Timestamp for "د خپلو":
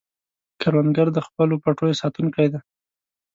1.13-1.55